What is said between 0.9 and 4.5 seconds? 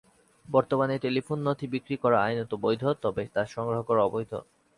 Telephone নথি বিক্রি করা আইনত বৈধ, তবে তা সংগ্রহ করা অবৈধ।